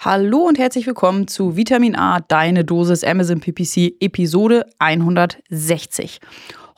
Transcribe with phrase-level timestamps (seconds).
[0.00, 6.20] Hallo und herzlich willkommen zu Vitamin A, deine Dosis Amazon PPC Episode 160.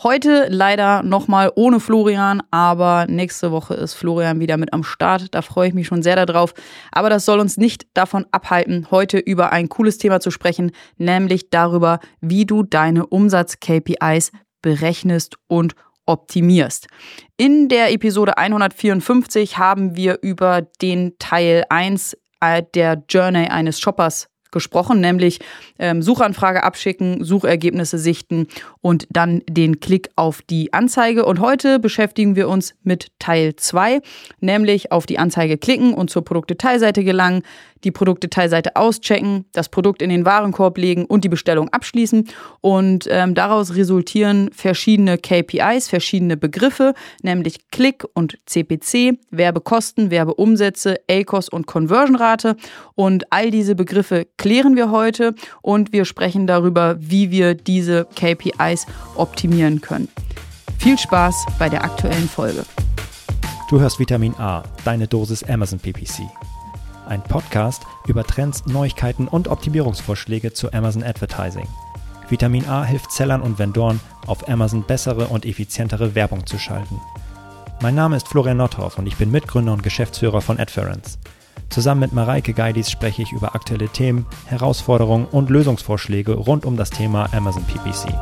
[0.03, 5.35] Heute leider nochmal ohne Florian, aber nächste Woche ist Florian wieder mit am Start.
[5.35, 6.54] Da freue ich mich schon sehr darauf.
[6.93, 11.50] Aber das soll uns nicht davon abhalten, heute über ein cooles Thema zu sprechen, nämlich
[11.50, 14.32] darüber, wie du deine Umsatz-KPIs
[14.62, 15.75] berechnest und
[16.07, 16.87] optimierst.
[17.37, 22.16] In der Episode 154 haben wir über den Teil 1 äh,
[22.75, 25.41] der Journey eines Shoppers gesprochen, nämlich
[25.79, 28.47] ähm, Suchanfrage abschicken, Suchergebnisse sichten
[28.80, 31.24] und dann den Klick auf die Anzeige.
[31.24, 34.01] Und heute beschäftigen wir uns mit Teil 2,
[34.41, 37.43] nämlich auf die Anzeige klicken und zur Produktdetailseite gelangen,
[37.84, 42.29] die Produktdetailseite auschecken, das Produkt in den Warenkorb legen und die Bestellung abschließen.
[42.60, 51.48] Und ähm, daraus resultieren verschiedene KPIs, verschiedene Begriffe, nämlich Klick und CPC, Werbekosten, Werbeumsätze, ACOS
[51.48, 52.57] und Conversionrate.
[52.95, 58.87] Und all diese Begriffe klären wir heute und wir sprechen darüber, wie wir diese KPIs
[59.15, 60.09] optimieren können.
[60.79, 62.65] Viel Spaß bei der aktuellen Folge.
[63.69, 66.22] Du hörst Vitamin A, deine Dosis Amazon PPC
[67.10, 71.66] ein Podcast über Trends, Neuigkeiten und Optimierungsvorschläge zu Amazon Advertising.
[72.28, 77.00] Vitamin A hilft Sellern und Vendoren, auf Amazon bessere und effizientere Werbung zu schalten.
[77.82, 81.19] Mein Name ist Florian Nothoff und ich bin Mitgründer und Geschäftsführer von Adference.
[81.69, 86.91] Zusammen mit Mareike Geidis spreche ich über aktuelle Themen, Herausforderungen und Lösungsvorschläge rund um das
[86.91, 88.15] Thema Amazon PPC.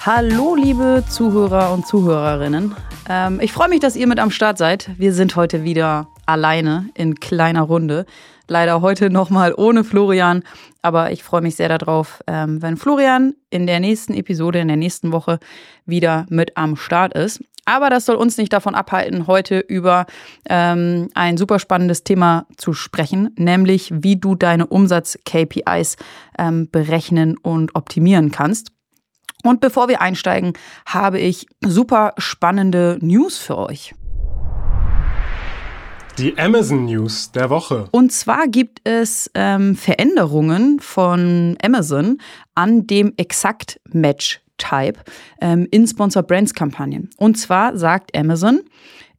[0.00, 2.74] Hallo, liebe Zuhörer und Zuhörerinnen.
[3.08, 4.90] Ähm, ich freue mich, dass ihr mit am Start seid.
[4.96, 8.06] Wir sind heute wieder alleine in kleiner Runde.
[8.46, 10.42] Leider heute nochmal ohne Florian,
[10.80, 14.78] aber ich freue mich sehr darauf, ähm, wenn Florian in der nächsten Episode, in der
[14.78, 15.38] nächsten Woche
[15.84, 17.44] wieder mit am Start ist.
[17.68, 20.06] Aber das soll uns nicht davon abhalten, heute über
[20.48, 25.96] ähm, ein super spannendes Thema zu sprechen, nämlich wie du deine Umsatz-KPIs
[26.38, 28.72] ähm, berechnen und optimieren kannst.
[29.44, 30.54] Und bevor wir einsteigen,
[30.86, 33.94] habe ich super spannende News für euch.
[36.16, 37.84] Die Amazon News der Woche.
[37.90, 42.18] Und zwar gibt es ähm, Veränderungen von Amazon
[42.54, 44.98] an dem Exakt Match Type
[45.40, 47.10] ähm, in Sponsor Brands Kampagnen.
[47.16, 48.60] Und zwar sagt Amazon,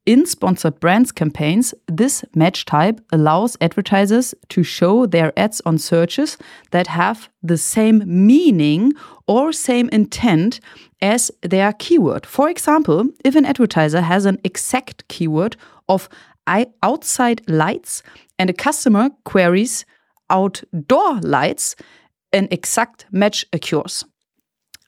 [0.09, 6.37] in sponsored brands campaigns, this match type allows advertisers to show their ads on searches
[6.71, 8.93] that have the same meaning
[9.27, 10.61] or same intent
[10.99, 12.25] as their keyword.
[12.25, 15.57] For example, if an advertiser has an exact keyword
[15.87, 16.09] of
[16.81, 18.01] outside lights
[18.39, 19.85] and a customer queries
[20.31, 21.75] outdoor lights,
[22.33, 24.05] an exact match occurs.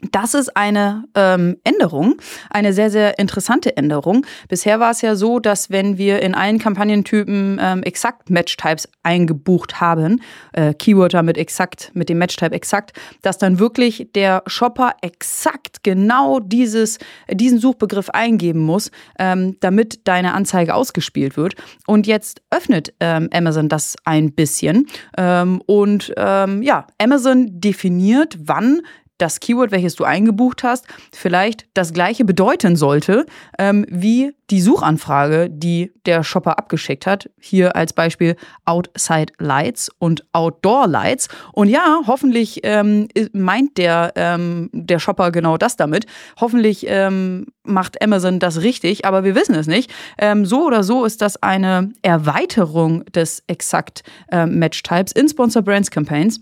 [0.10, 2.16] Das ist eine ähm, Änderung,
[2.50, 4.26] eine sehr, sehr interessante Änderung.
[4.50, 9.80] Bisher war es ja so, dass wenn wir in allen Kampagnentypen ähm, exakt Match-Types eingebucht
[9.80, 10.22] haben,
[10.54, 16.40] äh, Keywörter mit exakt, mit dem Match-Type exakt, dass dann wirklich der Shopper exakt genau
[16.40, 16.98] dieses,
[17.30, 18.90] diesen Suchbegriff eingeben muss,
[19.20, 21.56] ähm, damit deine Anzeige ausgespielt wird.
[21.86, 24.88] Und jetzt öffnet ähm, Amazon das ein bisschen.
[25.18, 28.82] Ähm, und ähm, ja, Amazon definiert, wann
[29.22, 33.26] das Keyword, welches du eingebucht hast, vielleicht das gleiche bedeuten sollte
[33.60, 37.30] ähm, wie die Suchanfrage, die der Shopper abgeschickt hat.
[37.40, 41.30] Hier als Beispiel Outside Lights und Outdoor Lights.
[41.54, 46.06] Und ja, hoffentlich ähm, meint der, ähm, der Shopper genau das damit.
[46.40, 49.92] Hoffentlich ähm, macht Amazon das richtig, aber wir wissen es nicht.
[50.18, 55.62] Ähm, so oder so ist das eine Erweiterung des Exakt ähm, Match Types in Sponsor
[55.62, 56.40] Brands Campaigns.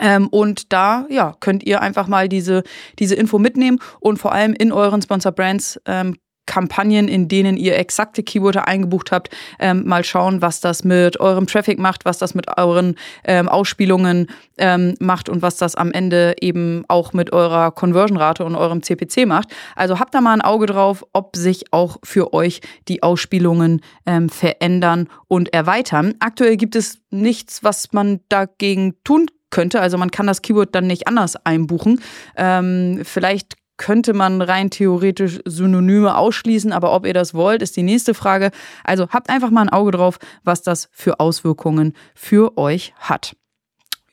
[0.00, 2.62] Ähm, und da ja, könnt ihr einfach mal diese,
[2.98, 7.76] diese Info mitnehmen und vor allem in euren Sponsor Brands ähm, Kampagnen, in denen ihr
[7.76, 12.34] exakte Keywörter eingebucht habt, ähm, mal schauen, was das mit eurem Traffic macht, was das
[12.34, 17.72] mit euren ähm, Ausspielungen ähm, macht und was das am Ende eben auch mit eurer
[17.72, 19.48] Conversion-Rate und eurem CPC macht.
[19.74, 24.28] Also habt da mal ein Auge drauf, ob sich auch für euch die Ausspielungen ähm,
[24.28, 26.14] verändern und erweitern.
[26.20, 29.80] Aktuell gibt es nichts, was man dagegen tun könnte.
[29.80, 32.00] Also man kann das Keyword dann nicht anders einbuchen.
[32.36, 37.82] Ähm, vielleicht könnte man rein theoretisch Synonyme ausschließen, aber ob ihr das wollt, ist die
[37.82, 38.50] nächste Frage.
[38.84, 43.36] Also habt einfach mal ein Auge drauf, was das für Auswirkungen für euch hat.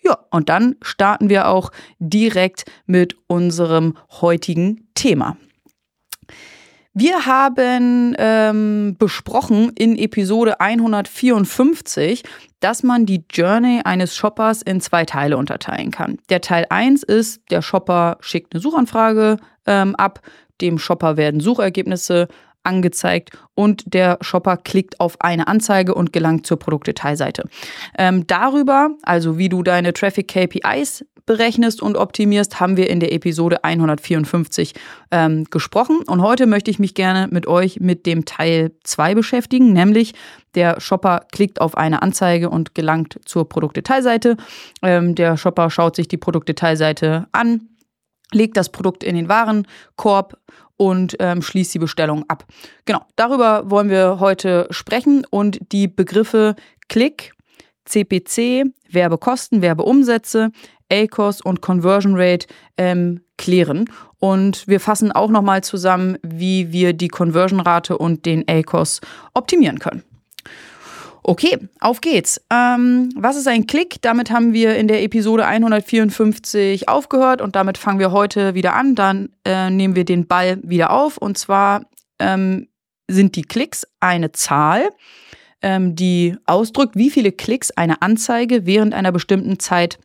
[0.01, 5.37] Ja, und dann starten wir auch direkt mit unserem heutigen Thema.
[6.95, 12.23] Wir haben ähm, besprochen in Episode 154,
[12.59, 16.19] dass man die Journey eines Shoppers in zwei Teile unterteilen kann.
[16.29, 20.21] Der Teil 1 ist, der Shopper schickt eine Suchanfrage ähm, ab,
[20.61, 22.27] dem Shopper werden Suchergebnisse
[22.61, 27.49] angezeigt und der Shopper klickt auf eine Anzeige und gelangt zur Produktdetailseite.
[27.97, 33.13] Ähm, darüber, also wie du deine Traffic KPIs berechnest und optimierst, haben wir in der
[33.13, 34.73] Episode 154
[35.11, 35.99] ähm, gesprochen.
[36.05, 40.13] Und heute möchte ich mich gerne mit euch mit dem Teil 2 beschäftigen, nämlich
[40.55, 44.37] der Shopper klickt auf eine Anzeige und gelangt zur Produktdetailseite.
[44.81, 47.69] Ähm, der Shopper schaut sich die Produktdetailseite an,
[48.31, 50.37] legt das Produkt in den Warenkorb
[50.77, 52.45] und ähm, schließt die Bestellung ab.
[52.85, 56.55] Genau, darüber wollen wir heute sprechen und die Begriffe
[56.89, 57.33] Klick,
[57.85, 60.51] CPC, Werbekosten, Werbeumsätze,
[60.93, 62.47] ACOS und Conversion Rate
[62.77, 63.89] ähm, klären.
[64.19, 69.01] Und wir fassen auch nochmal zusammen, wie wir die Conversion-Rate und den ACOS
[69.33, 70.03] optimieren können.
[71.23, 72.41] Okay, auf geht's.
[72.51, 74.01] Ähm, was ist ein Klick?
[74.01, 78.95] Damit haben wir in der Episode 154 aufgehört und damit fangen wir heute wieder an.
[78.95, 81.85] Dann äh, nehmen wir den Ball wieder auf und zwar
[82.19, 82.67] ähm,
[83.09, 84.89] sind die Klicks eine Zahl,
[85.61, 89.99] ähm, die ausdrückt, wie viele Klicks eine Anzeige während einer bestimmten Zeit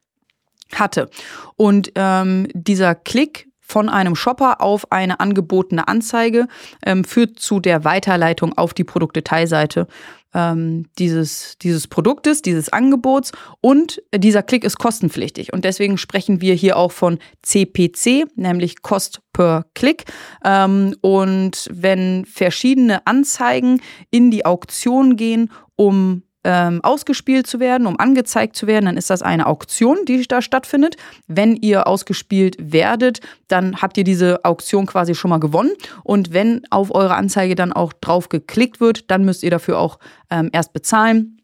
[0.74, 1.10] hatte.
[1.56, 6.48] Und ähm, dieser Klick von einem Shopper auf eine angebotene Anzeige
[6.84, 9.86] ähm, führt zu der Weiterleitung auf die Produktdetailseite
[10.34, 16.54] ähm, dieses, dieses Produktes, dieses Angebots und dieser Klick ist kostenpflichtig und deswegen sprechen wir
[16.54, 20.04] hier auch von CPC, nämlich Cost per Klick.
[20.44, 23.80] Ähm, und wenn verschiedene Anzeigen
[24.10, 29.10] in die Auktion gehen, um ähm, ausgespielt zu werden, um angezeigt zu werden, dann ist
[29.10, 30.96] das eine Auktion, die da stattfindet.
[31.26, 35.72] Wenn ihr ausgespielt werdet, dann habt ihr diese Auktion quasi schon mal gewonnen.
[36.04, 39.98] Und wenn auf eure Anzeige dann auch drauf geklickt wird, dann müsst ihr dafür auch
[40.30, 41.38] ähm, erst bezahlen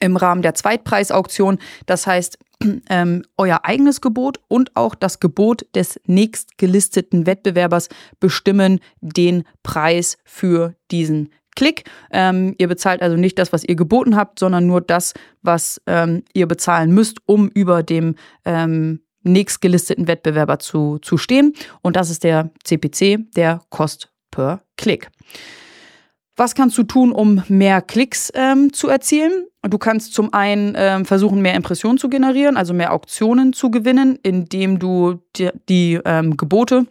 [0.00, 1.58] im Rahmen der Zweitpreisauktion.
[1.86, 2.38] Das heißt,
[2.90, 7.88] ähm, euer eigenes Gebot und auch das Gebot des nächstgelisteten Wettbewerbers
[8.18, 11.84] bestimmen den Preis für diesen Klick.
[12.10, 16.22] Ähm, ihr bezahlt also nicht das, was ihr geboten habt, sondern nur das, was ähm,
[16.32, 18.14] ihr bezahlen müsst, um über dem
[18.44, 21.54] ähm, nächstgelisteten Wettbewerber zu, zu stehen.
[21.82, 25.10] Und das ist der CPC, der Cost per Klick.
[26.36, 29.46] Was kannst du tun, um mehr Klicks ähm, zu erzielen?
[29.62, 34.18] Du kannst zum einen ähm, versuchen, mehr Impressionen zu generieren, also mehr Auktionen zu gewinnen,
[34.22, 36.86] indem du die, die ähm, Gebote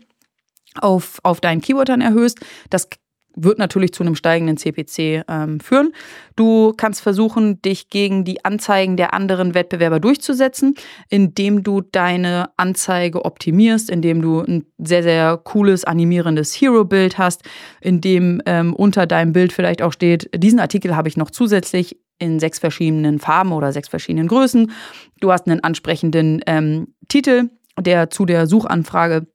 [0.79, 2.39] auf, auf deinen Keyword dann erhöhst.
[2.69, 2.87] Das
[3.35, 5.93] wird natürlich zu einem steigenden CPC ähm, führen.
[6.35, 10.75] Du kannst versuchen, dich gegen die Anzeigen der anderen Wettbewerber durchzusetzen,
[11.09, 17.43] indem du deine Anzeige optimierst, indem du ein sehr, sehr cooles, animierendes Hero-Bild hast,
[17.79, 22.39] indem ähm, unter deinem Bild vielleicht auch steht, diesen Artikel habe ich noch zusätzlich in
[22.39, 24.71] sechs verschiedenen Farben oder sechs verschiedenen Größen.
[25.19, 27.49] Du hast einen ansprechenden ähm, Titel,
[27.79, 29.27] der zu der Suchanfrage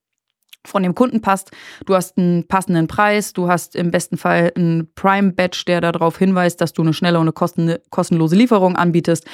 [0.67, 1.51] von dem Kunden passt.
[1.87, 6.61] Du hast einen passenden Preis, du hast im besten Fall einen Prime-Badge, der darauf hinweist,
[6.61, 9.27] dass du eine schnelle und eine kosten kostenlose Lieferung anbietest.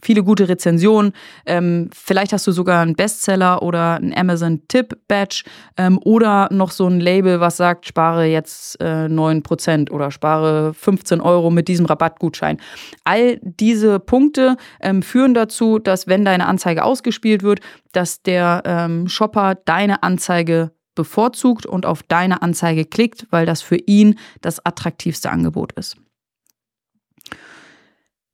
[0.00, 1.12] Viele gute Rezensionen.
[1.44, 5.42] Ähm, vielleicht hast du sogar einen Bestseller oder einen Amazon-Tip-Badge
[5.76, 11.20] ähm, oder noch so ein Label, was sagt, spare jetzt äh, 9% oder spare 15
[11.20, 12.58] Euro mit diesem Rabattgutschein.
[13.04, 17.60] All diese Punkte ähm, führen dazu, dass wenn deine Anzeige ausgespielt wird,
[17.92, 23.76] dass der ähm, Shopper deine Anzeige bevorzugt und auf deine Anzeige klickt, weil das für
[23.76, 25.96] ihn das attraktivste Angebot ist.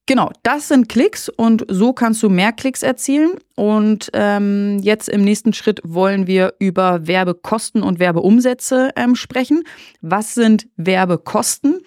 [0.07, 3.39] Genau, das sind Klicks und so kannst du mehr Klicks erzielen.
[3.57, 9.63] Und ähm, jetzt im nächsten Schritt wollen wir über Werbekosten und Werbeumsätze ähm, sprechen.
[10.03, 11.81] Was sind Werbekosten?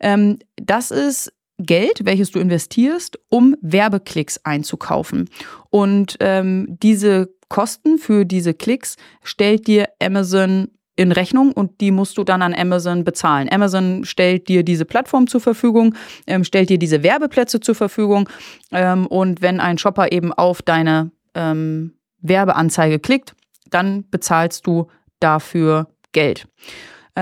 [0.00, 5.28] Ähm, das ist Geld, welches du investierst, um Werbeklicks einzukaufen.
[5.70, 12.18] Und ähm, diese Kosten für diese Klicks stellt dir Amazon in Rechnung und die musst
[12.18, 13.48] du dann an Amazon bezahlen.
[13.50, 15.94] Amazon stellt dir diese Plattform zur Verfügung,
[16.26, 18.28] ähm, stellt dir diese Werbeplätze zur Verfügung
[18.70, 23.34] ähm, und wenn ein Shopper eben auf deine ähm, Werbeanzeige klickt,
[23.70, 24.88] dann bezahlst du
[25.20, 26.46] dafür Geld.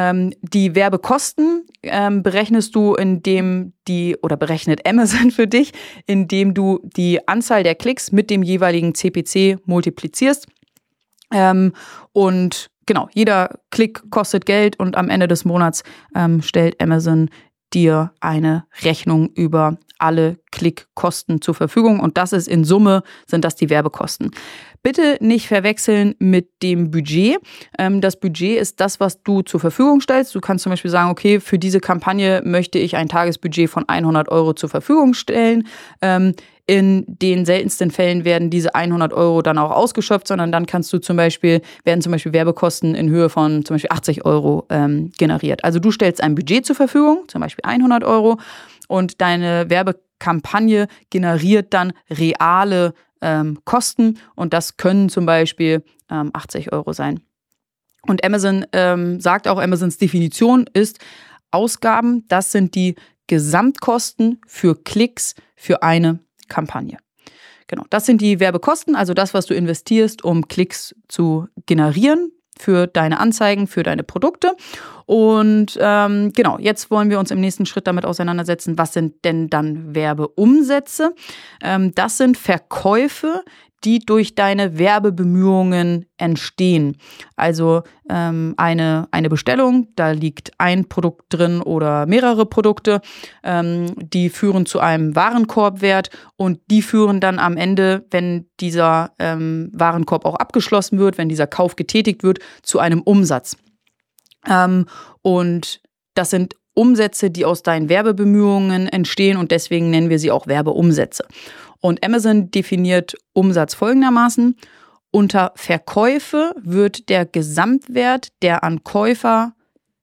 [0.00, 5.72] Ähm, die Werbekosten ähm, berechnest du, indem die, oder berechnet Amazon für dich,
[6.06, 10.46] indem du die Anzahl der Klicks mit dem jeweiligen CPC multiplizierst.
[11.32, 11.72] Ähm,
[12.12, 15.82] und genau, jeder Klick kostet Geld und am Ende des Monats
[16.14, 17.28] ähm, stellt Amazon
[17.74, 23.56] dir eine Rechnung über alle Klickkosten zur Verfügung und das ist in Summe sind das
[23.56, 24.30] die Werbekosten.
[24.82, 27.38] Bitte nicht verwechseln mit dem Budget.
[27.78, 30.34] Ähm, das Budget ist das, was du zur Verfügung stellst.
[30.34, 34.28] Du kannst zum Beispiel sagen, okay, für diese Kampagne möchte ich ein Tagesbudget von 100
[34.28, 35.66] Euro zur Verfügung stellen.
[36.00, 36.34] Ähm,
[36.68, 40.98] in den seltensten Fällen werden diese 100 Euro dann auch ausgeschöpft, sondern dann kannst du
[40.98, 45.64] zum Beispiel, werden zum Beispiel Werbekosten in Höhe von zum Beispiel 80 Euro ähm, generiert.
[45.64, 48.36] Also du stellst ein Budget zur Verfügung, zum Beispiel 100 Euro,
[48.88, 56.72] und deine Werbekampagne generiert dann reale ähm, Kosten und das können zum Beispiel ähm, 80
[56.72, 57.20] Euro sein.
[58.02, 60.98] Und Amazon ähm, sagt auch, Amazons Definition ist,
[61.50, 66.18] Ausgaben, das sind die Gesamtkosten für Klicks für eine
[66.48, 66.98] Kampagne.
[67.66, 72.86] Genau, das sind die Werbekosten, also das, was du investierst, um Klicks zu generieren für
[72.86, 74.56] deine Anzeigen, für deine Produkte.
[75.06, 79.48] Und ähm, genau, jetzt wollen wir uns im nächsten Schritt damit auseinandersetzen, was sind denn
[79.48, 81.14] dann Werbeumsätze?
[81.62, 83.42] Ähm, das sind Verkäufe,
[83.84, 86.96] die durch deine Werbebemühungen entstehen.
[87.36, 93.00] Also ähm, eine, eine Bestellung, da liegt ein Produkt drin oder mehrere Produkte,
[93.44, 99.70] ähm, die führen zu einem Warenkorbwert und die führen dann am Ende, wenn dieser ähm,
[99.72, 103.56] Warenkorb auch abgeschlossen wird, wenn dieser Kauf getätigt wird, zu einem Umsatz.
[104.48, 104.86] Ähm,
[105.22, 105.80] und
[106.14, 111.24] das sind Umsätze, die aus deinen Werbebemühungen entstehen und deswegen nennen wir sie auch Werbeumsätze.
[111.80, 114.56] Und Amazon definiert Umsatz folgendermaßen.
[115.10, 119.54] Unter Verkäufe wird der Gesamtwert der an Käufer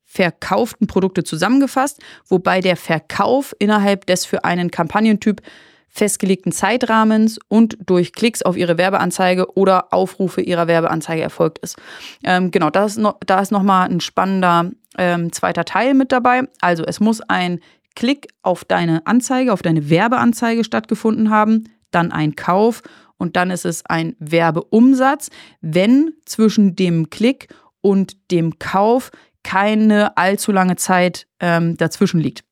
[0.04, 5.42] verkauften Produkte zusammengefasst, wobei der Verkauf innerhalb des für einen Kampagnentyp
[5.90, 11.78] festgelegten Zeitrahmens und durch Klicks auf ihre Werbeanzeige oder Aufrufe ihrer Werbeanzeige erfolgt ist.
[12.24, 16.44] Ähm, genau, da ist, da ist nochmal ein spannender ähm, zweiter Teil mit dabei.
[16.60, 17.62] Also es muss ein
[17.96, 22.82] Klick auf deine Anzeige, auf deine Werbeanzeige stattgefunden haben, dann ein Kauf
[23.18, 25.30] und dann ist es ein Werbeumsatz,
[25.62, 27.48] wenn zwischen dem Klick
[27.82, 29.12] und dem Kauf
[29.44, 32.44] keine allzu lange Zeit ähm, dazwischen liegt.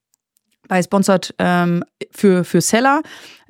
[0.68, 3.02] Bei Sponsored ähm, für, für Seller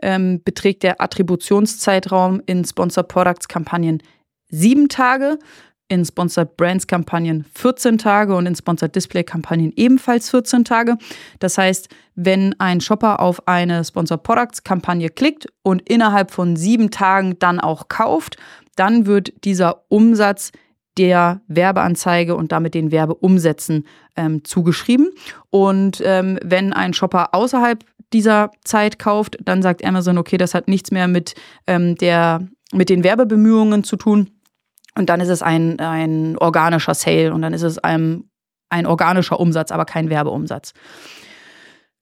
[0.03, 4.03] ähm, beträgt der Attributionszeitraum in Sponsored Products Kampagnen
[4.49, 5.39] sieben Tage
[5.89, 10.97] in Sponsored Brands Kampagnen 14 Tage und in Sponsored Display Kampagnen ebenfalls 14 Tage.
[11.41, 16.91] Das heißt, wenn ein Shopper auf eine Sponsored Products Kampagne klickt und innerhalb von sieben
[16.91, 18.37] Tagen dann auch kauft,
[18.77, 20.53] dann wird dieser Umsatz
[20.97, 23.87] der Werbeanzeige und damit den Werbeumsätzen
[24.17, 25.11] ähm, zugeschrieben.
[25.51, 30.69] Und ähm, wenn ein Shopper außerhalb dieser Zeit kauft, dann sagt Amazon, okay, das hat
[30.69, 31.35] nichts mehr mit,
[31.67, 34.31] ähm, der, mit den Werbebemühungen zu tun,
[34.97, 38.25] und dann ist es ein, ein organischer Sale und dann ist es ein,
[38.71, 40.73] ein organischer Umsatz, aber kein Werbeumsatz.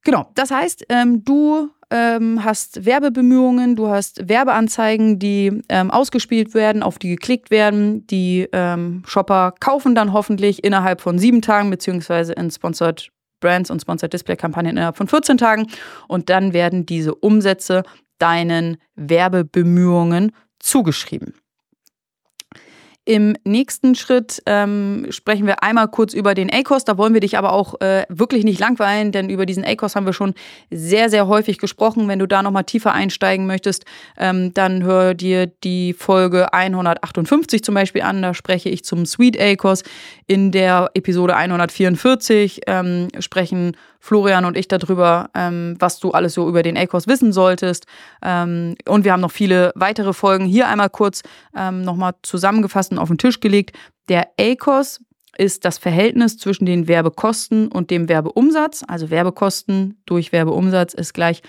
[0.05, 6.83] Genau, das heißt, ähm, du ähm, hast Werbebemühungen, du hast Werbeanzeigen, die ähm, ausgespielt werden,
[6.83, 8.07] auf die geklickt werden.
[8.09, 13.81] Die ähm, Shopper kaufen dann hoffentlich innerhalb von sieben Tagen, beziehungsweise in Sponsored Brands und
[13.81, 15.67] Sponsored Display Kampagnen innerhalb von 14 Tagen.
[16.09, 17.83] Und dann werden diese Umsätze
[18.19, 21.35] deinen Werbebemühungen zugeschrieben.
[23.05, 26.85] Im nächsten Schritt ähm, sprechen wir einmal kurz über den ACOS.
[26.85, 30.07] Da wollen wir dich aber auch äh, wirklich nicht langweilen, denn über diesen ACOS haben
[30.07, 30.35] wir schon
[30.71, 32.07] sehr, sehr häufig gesprochen.
[32.07, 37.75] Wenn du da nochmal tiefer einsteigen möchtest, ähm, dann hör dir die Folge 158 zum
[37.75, 38.23] Beispiel an.
[38.23, 39.83] Da spreche ich zum Sweet ACOS.
[40.33, 46.49] In der Episode 144 ähm, sprechen Florian und ich darüber, ähm, was du alles so
[46.49, 47.85] über den ACOS wissen solltest.
[48.23, 50.47] Ähm, und wir haben noch viele weitere Folgen.
[50.47, 51.23] Hier einmal kurz
[51.55, 53.77] ähm, nochmal zusammengefasst und auf den Tisch gelegt.
[54.09, 55.03] Der ACOS
[55.37, 58.85] ist das Verhältnis zwischen den Werbekosten und dem Werbeumsatz.
[58.89, 61.43] Also Werbekosten durch Werbeumsatz ist gleich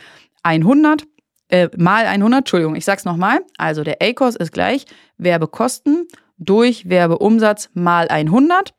[0.43, 1.05] 100
[1.47, 3.39] äh, mal 100, Entschuldigung, ich sag's nochmal.
[3.57, 4.85] Also der ACOS ist gleich
[5.17, 6.05] Werbekosten
[6.37, 8.73] durch Werbeumsatz mal 100.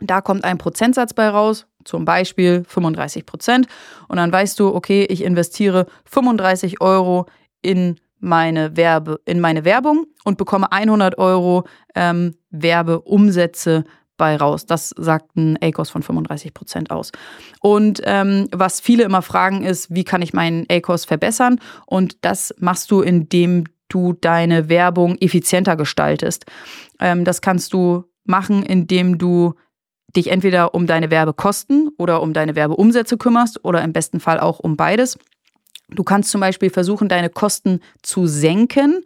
[0.00, 3.66] Da kommt ein Prozentsatz bei raus, zum Beispiel 35 Prozent.
[4.08, 7.26] Und dann weißt du, okay, ich investiere 35 Euro
[7.62, 11.64] in meine, Werbe, in meine Werbung und bekomme 100 Euro
[11.94, 13.84] ähm, Werbeumsätze
[14.16, 14.66] bei raus.
[14.66, 17.12] Das sagt ein ACOS von 35 Prozent aus.
[17.60, 21.60] Und ähm, was viele immer fragen ist, wie kann ich meinen ACOS verbessern?
[21.86, 26.46] Und das machst du, indem du deine Werbung effizienter gestaltest.
[27.00, 29.54] Ähm, das kannst du machen, indem du
[30.14, 34.58] dich entweder um deine Werbekosten oder um deine Werbeumsätze kümmerst oder im besten Fall auch
[34.58, 35.18] um beides.
[35.88, 39.04] Du kannst zum Beispiel versuchen, deine Kosten zu senken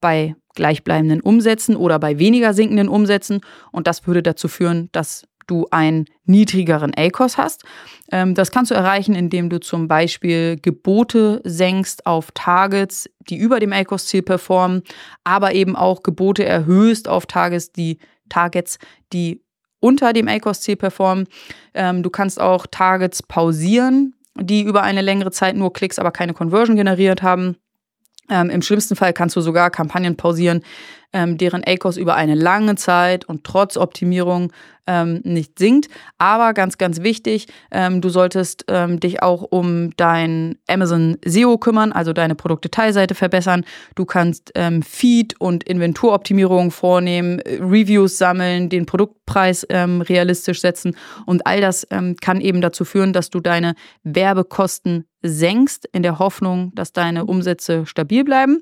[0.00, 3.40] bei gleichbleibenden Umsätzen oder bei weniger sinkenden Umsätzen.
[3.70, 7.64] Und das würde dazu führen, dass du einen niedrigeren ACOS hast.
[8.10, 13.60] Ähm, das kannst du erreichen, indem du zum Beispiel Gebote senkst auf Targets, die über
[13.60, 14.82] dem ACOS-Ziel performen,
[15.24, 18.78] aber eben auch Gebote erhöhst auf Targets, die Targets,
[19.12, 19.42] die
[19.80, 21.26] unter dem ACOS-Ziel performen.
[21.74, 26.34] Ähm, du kannst auch Targets pausieren, die über eine längere Zeit nur Klicks, aber keine
[26.34, 27.56] Conversion generiert haben.
[28.30, 30.62] Ähm, Im schlimmsten Fall kannst du sogar Kampagnen pausieren,
[31.12, 34.52] ähm, deren ACOS über eine lange Zeit und trotz Optimierung
[34.86, 35.88] ähm, nicht sinkt.
[36.18, 41.92] Aber ganz, ganz wichtig, ähm, du solltest ähm, dich auch um dein Amazon SEO kümmern,
[41.92, 43.64] also deine Produktdetailseite verbessern.
[43.94, 51.46] Du kannst ähm, Feed- und Inventuroptimierung vornehmen, Reviews sammeln, den Produktpreis ähm, realistisch setzen und
[51.46, 56.72] all das ähm, kann eben dazu führen, dass du deine Werbekosten senkst, in der Hoffnung,
[56.74, 58.60] dass deine Umsätze stabil bleiben.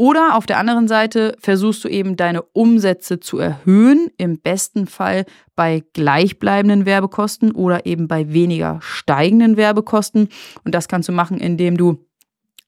[0.00, 5.26] Oder auf der anderen Seite versuchst du eben deine Umsätze zu erhöhen, im besten Fall
[5.56, 10.30] bei gleichbleibenden Werbekosten oder eben bei weniger steigenden Werbekosten.
[10.64, 11.98] Und das kannst du machen, indem du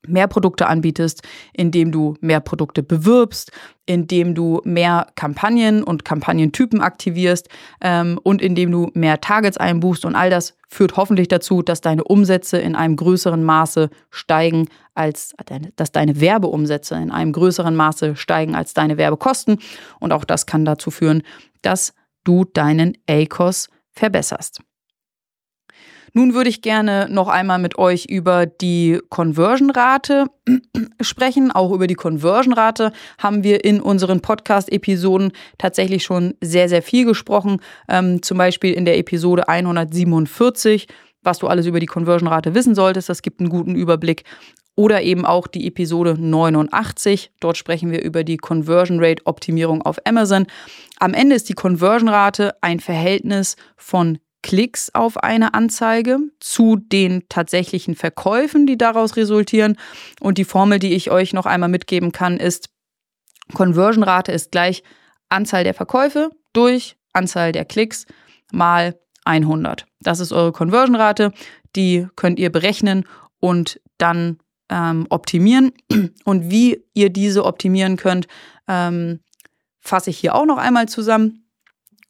[0.07, 3.53] mehr Produkte anbietest, indem du mehr Produkte bewirbst,
[3.87, 7.49] indem du mehr Kampagnen und Kampagnentypen aktivierst
[7.81, 10.05] ähm, und indem du mehr Targets einbuchst.
[10.05, 15.35] Und all das führt hoffentlich dazu, dass deine Umsätze in einem größeren Maße steigen als
[15.77, 19.59] dass deine Werbeumsätze in einem größeren Maße steigen als deine Werbekosten.
[20.01, 21.23] Und auch das kann dazu führen,
[21.63, 21.95] dass
[22.25, 24.61] du deinen ACOS verbesserst.
[26.15, 30.27] Nun würde ich gerne noch einmal mit euch über die Conversion-Rate
[31.01, 31.51] sprechen.
[31.51, 37.61] Auch über die Conversion-Rate haben wir in unseren Podcast-Episoden tatsächlich schon sehr, sehr viel gesprochen.
[37.89, 40.87] Ähm, zum Beispiel in der Episode 147,
[41.23, 43.09] was du alles über die Conversion-Rate wissen solltest.
[43.09, 44.25] Das gibt einen guten Überblick.
[44.75, 47.33] Oder eben auch die Episode 89.
[47.41, 50.47] Dort sprechen wir über die Conversion Rate Optimierung auf Amazon.
[50.99, 57.29] Am Ende ist die Conversion Rate ein Verhältnis von Klicks auf eine Anzeige zu den
[57.29, 59.77] tatsächlichen Verkäufen, die daraus resultieren.
[60.21, 62.69] Und die Formel, die ich euch noch einmal mitgeben kann, ist,
[63.55, 64.83] Conversion-Rate ist gleich
[65.29, 68.07] Anzahl der Verkäufe durch Anzahl der Klicks
[68.53, 69.87] mal 100.
[70.01, 71.33] Das ist eure Conversion-Rate.
[71.77, 73.05] Die könnt ihr berechnen
[73.41, 75.73] und dann ähm, optimieren.
[76.25, 78.27] Und wie ihr diese optimieren könnt,
[78.69, 79.21] ähm,
[79.81, 81.42] fasse ich hier auch noch einmal zusammen.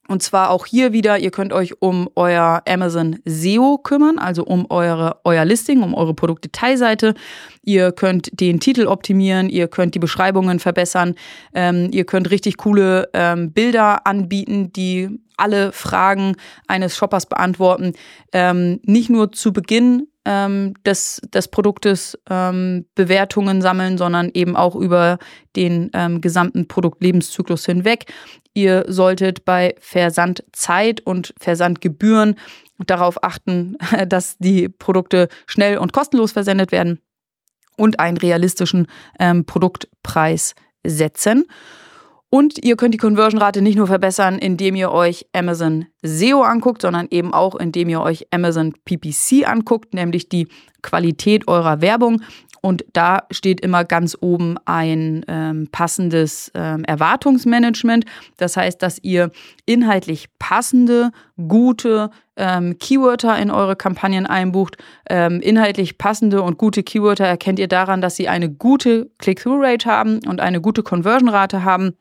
[0.09, 4.67] Und zwar auch hier wieder, ihr könnt euch um euer Amazon SEO kümmern, also um
[4.69, 7.15] eure, euer Listing, um eure Produktdetailseite.
[7.63, 11.15] Ihr könnt den Titel optimieren, ihr könnt die Beschreibungen verbessern,
[11.55, 16.37] ähm, ihr könnt richtig coole ähm, Bilder anbieten, die alle Fragen
[16.67, 17.93] eines Shoppers beantworten.
[18.33, 24.77] Ähm, nicht nur zu Beginn ähm, des, des Produktes ähm, Bewertungen sammeln, sondern eben auch
[24.77, 25.19] über
[25.57, 28.07] den ähm, gesamten Produktlebenszyklus hinweg.
[28.55, 32.37] Ihr solltet bei Versandzeit und Versandgebühren
[32.79, 37.01] darauf achten, dass die Produkte schnell und kostenlos versendet werden
[37.77, 38.87] und einen realistischen
[39.19, 40.55] ähm, Produktpreis
[40.85, 41.47] setzen.
[42.35, 47.09] Und ihr könnt die Conversion-Rate nicht nur verbessern, indem ihr euch Amazon SEO anguckt, sondern
[47.11, 50.49] eben auch, indem ihr euch Amazon PPC anguckt, nämlich die
[50.81, 52.23] Qualität eurer Werbung.
[52.63, 58.07] Und da steht immer ganz oben ein ähm, passendes ähm, Erwartungsmanagement.
[58.39, 59.31] Das heißt, dass ihr
[59.67, 64.79] inhaltlich passende, gute ähm, Keywörter in eure Kampagnen einbucht.
[65.11, 70.21] Ähm, inhaltlich passende und gute Keywörter erkennt ihr daran, dass sie eine gute Click-Through-Rate haben
[70.27, 71.93] und eine gute Conversion-Rate haben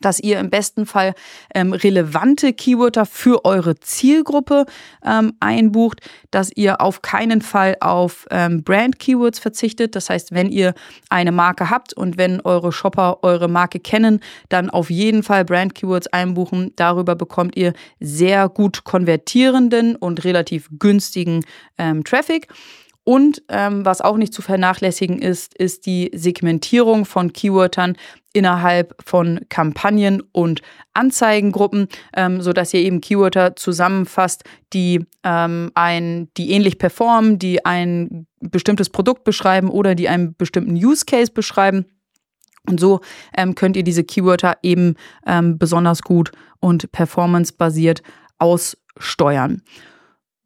[0.00, 1.14] dass ihr im besten Fall
[1.54, 4.66] ähm, relevante Keywörter für eure Zielgruppe
[5.04, 9.96] ähm, einbucht, dass ihr auf keinen Fall auf ähm, Brand-Keywords verzichtet.
[9.96, 10.74] Das heißt, wenn ihr
[11.08, 16.08] eine Marke habt und wenn eure Shopper eure Marke kennen, dann auf jeden Fall Brand-Keywords
[16.08, 16.72] einbuchen.
[16.76, 21.44] Darüber bekommt ihr sehr gut konvertierenden und relativ günstigen
[21.78, 22.48] ähm, Traffic.
[23.08, 27.96] Und ähm, was auch nicht zu vernachlässigen ist, ist die Segmentierung von Keywörtern
[28.32, 30.60] innerhalb von Kampagnen und
[30.92, 34.42] Anzeigengruppen, ähm, sodass ihr eben Keywörter zusammenfasst,
[34.72, 40.74] die ähm, ein, die ähnlich performen, die ein bestimmtes Produkt beschreiben oder die einen bestimmten
[40.74, 41.86] Use Case beschreiben.
[42.68, 43.02] Und so
[43.36, 48.02] ähm, könnt ihr diese Keywörter eben ähm, besonders gut und performancebasiert
[48.38, 49.62] aussteuern.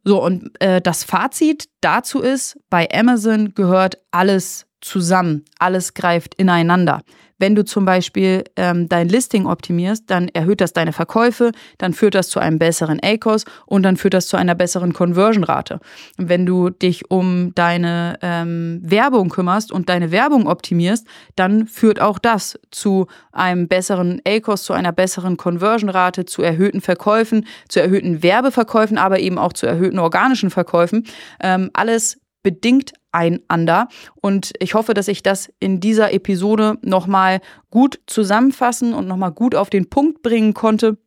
[0.04, 7.02] So, und äh, das Fazit dazu ist, bei Amazon gehört alles zusammen, alles greift ineinander.
[7.40, 12.14] Wenn du zum Beispiel ähm, dein Listing optimierst, dann erhöht das deine Verkäufe, dann führt
[12.14, 15.80] das zu einem besseren ACOS und dann führt das zu einer besseren Conversion-Rate.
[16.18, 22.18] Wenn du dich um deine ähm, Werbung kümmerst und deine Werbung optimierst, dann führt auch
[22.18, 28.98] das zu einem besseren ACOS, zu einer besseren Conversion-Rate, zu erhöhten Verkäufen, zu erhöhten Werbeverkäufen,
[28.98, 31.06] aber eben auch zu erhöhten organischen Verkäufen.
[31.42, 33.88] Ähm, alles bedingt einander.
[34.20, 39.54] Und ich hoffe, dass ich das in dieser Episode nochmal gut zusammenfassen und nochmal gut
[39.54, 40.98] auf den Punkt bringen konnte.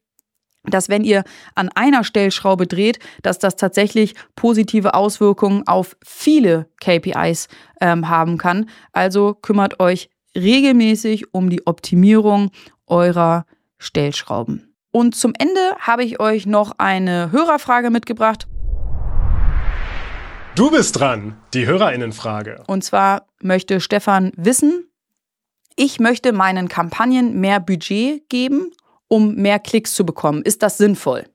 [0.66, 7.50] dass wenn ihr an einer Stellschraube dreht, dass das tatsächlich positive Auswirkungen auf viele KPIs
[7.82, 8.70] ähm, haben kann.
[8.94, 12.50] Also kümmert euch regelmäßig um die Optimierung
[12.88, 13.46] eurer
[13.78, 14.74] Stellschrauben.
[14.92, 18.48] Und zum Ende habe ich euch noch eine Hörerfrage mitgebracht.
[20.56, 22.63] Du bist dran, die Hörerinnenfrage.
[22.68, 24.88] Und zwar möchte Stefan wissen,
[25.76, 28.72] ich möchte meinen Kampagnen mehr Budget geben
[29.13, 30.42] um mehr Klicks zu bekommen.
[30.42, 31.26] Ist das sinnvoll?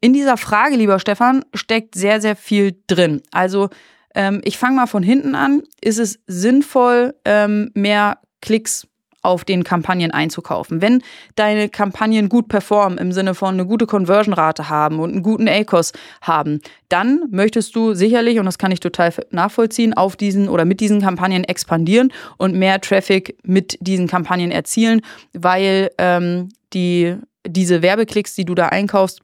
[0.00, 3.20] In dieser Frage, lieber Stefan, steckt sehr, sehr viel drin.
[3.32, 3.68] Also
[4.14, 5.62] ähm, ich fange mal von hinten an.
[5.80, 8.86] Ist es sinnvoll, ähm, mehr Klicks
[9.22, 10.82] auf den Kampagnen einzukaufen.
[10.82, 11.02] Wenn
[11.36, 15.92] deine Kampagnen gut performen, im Sinne von eine gute Conversion-Rate haben und einen guten ACOS
[16.20, 20.80] haben, dann möchtest du sicherlich, und das kann ich total nachvollziehen, auf diesen oder mit
[20.80, 25.00] diesen Kampagnen expandieren und mehr Traffic mit diesen Kampagnen erzielen,
[25.32, 29.20] weil ähm, die, diese Werbeklicks, die du da einkaufst,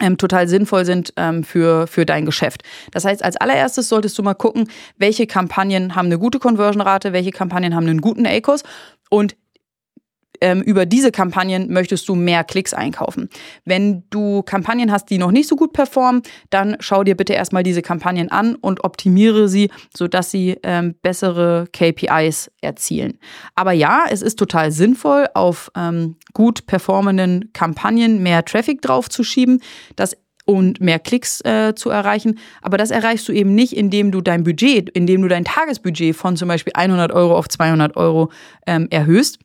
[0.00, 2.62] ähm, total sinnvoll sind ähm, für, für dein Geschäft.
[2.90, 7.30] Das heißt, als allererstes solltest du mal gucken, welche Kampagnen haben eine gute Conversion-Rate, welche
[7.30, 8.64] Kampagnen haben einen guten ACOS
[9.12, 9.36] und
[10.40, 13.28] ähm, über diese Kampagnen möchtest du mehr Klicks einkaufen.
[13.66, 17.62] Wenn du Kampagnen hast, die noch nicht so gut performen, dann schau dir bitte erstmal
[17.62, 23.18] diese Kampagnen an und optimiere sie, sodass sie ähm, bessere KPIs erzielen.
[23.54, 29.62] Aber ja, es ist total sinnvoll, auf ähm, gut performenden Kampagnen mehr Traffic draufzuschieben.
[29.94, 32.38] Das und mehr Klicks äh, zu erreichen.
[32.60, 36.36] Aber das erreichst du eben nicht, indem du dein Budget, indem du dein Tagesbudget von
[36.36, 38.30] zum Beispiel 100 Euro auf 200 Euro
[38.66, 39.38] ähm, erhöhst.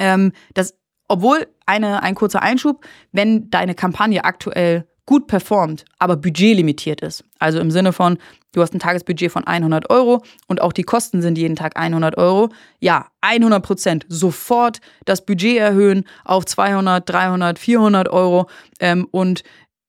[0.00, 0.74] Ähm, das,
[1.08, 7.24] obwohl eine, ein kurzer Einschub, wenn deine Kampagne aktuell gut performt, aber budgetlimitiert ist.
[7.38, 8.18] Also im Sinne von,
[8.52, 12.18] du hast ein Tagesbudget von 100 Euro und auch die Kosten sind jeden Tag 100
[12.18, 12.50] Euro.
[12.78, 18.50] Ja, 100 Prozent sofort das Budget erhöhen auf 200, 300, 400 Euro
[18.80, 19.44] ähm, und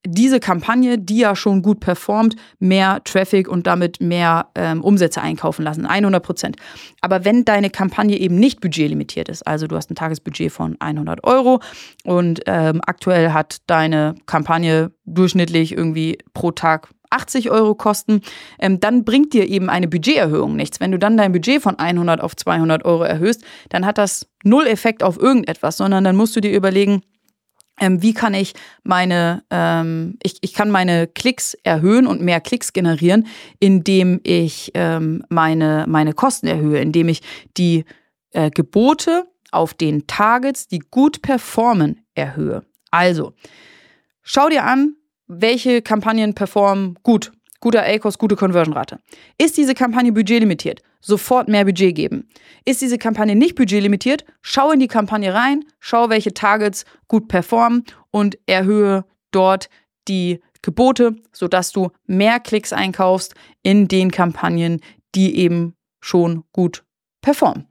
[0.05, 5.63] diese Kampagne, die ja schon gut performt, mehr Traffic und damit mehr ähm, Umsätze einkaufen
[5.63, 5.85] lassen.
[5.85, 6.55] 100 Prozent.
[7.01, 11.23] Aber wenn deine Kampagne eben nicht budgetlimitiert ist, also du hast ein Tagesbudget von 100
[11.25, 11.59] Euro
[12.05, 18.21] und ähm, aktuell hat deine Kampagne durchschnittlich irgendwie pro Tag 80 Euro kosten,
[18.59, 20.79] ähm, dann bringt dir eben eine Budgeterhöhung nichts.
[20.79, 24.67] Wenn du dann dein Budget von 100 auf 200 Euro erhöhst, dann hat das null
[24.67, 27.01] Effekt auf irgendetwas, sondern dann musst du dir überlegen,
[27.79, 32.73] ähm, wie kann ich meine, ähm, ich, ich kann meine Klicks erhöhen und mehr Klicks
[32.73, 33.27] generieren,
[33.59, 37.21] indem ich ähm, meine, meine Kosten erhöhe, indem ich
[37.57, 37.85] die
[38.31, 42.63] äh, Gebote auf den Targets, die gut performen, erhöhe.
[42.91, 43.33] Also,
[44.21, 44.95] schau dir an,
[45.27, 48.99] welche Kampagnen performen gut guter ACOS, gute Conversion-Rate.
[49.37, 50.81] Ist diese Kampagne budgetlimitiert?
[51.01, 52.27] Sofort mehr Budget geben.
[52.65, 54.25] Ist diese Kampagne nicht budgetlimitiert?
[54.41, 59.69] Schau in die Kampagne rein, schau, welche Targets gut performen und erhöhe dort
[60.07, 63.33] die Gebote, sodass du mehr Klicks einkaufst
[63.63, 64.81] in den Kampagnen,
[65.15, 66.83] die eben schon gut
[67.21, 67.68] performen.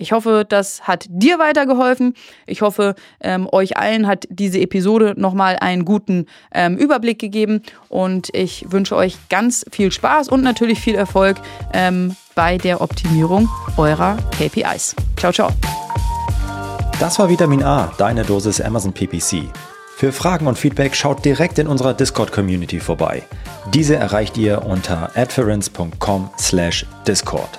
[0.00, 2.14] Ich hoffe, das hat dir weitergeholfen.
[2.46, 7.62] Ich hoffe, ähm, euch allen hat diese Episode nochmal einen guten ähm, Überblick gegeben.
[7.88, 11.38] Und ich wünsche euch ganz viel Spaß und natürlich viel Erfolg
[11.72, 14.94] ähm, bei der Optimierung eurer KPIs.
[15.16, 15.50] Ciao, ciao.
[17.00, 19.46] Das war Vitamin A, deine Dosis Amazon PPC.
[19.96, 23.24] Für Fragen und Feedback schaut direkt in unserer Discord-Community vorbei.
[23.74, 27.58] Diese erreicht ihr unter adference.com/discord.